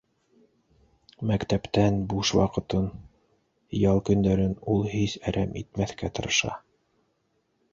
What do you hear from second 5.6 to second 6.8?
итмәҫкә тырыша.